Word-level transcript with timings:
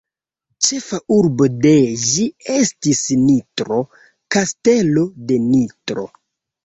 Ĉefa 0.67 0.99
urbo 1.15 1.47
dee 1.65 1.83
ĝi 2.05 2.25
estis 2.55 3.03
Nitro, 3.27 3.79
Kastelo 4.37 5.05
de 5.33 5.39
Nitro. 5.51 6.09